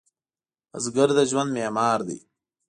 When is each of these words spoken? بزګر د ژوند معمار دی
بزګر 0.71 1.09
د 1.17 1.19
ژوند 1.29 1.49
معمار 1.57 1.99
دی 2.07 2.19